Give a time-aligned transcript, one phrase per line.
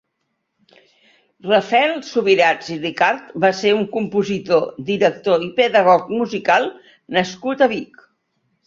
[1.49, 6.71] Rafael Subirachs i Ricart va ser un compositor, director i pedagog musical
[7.21, 8.07] nascut a Vic.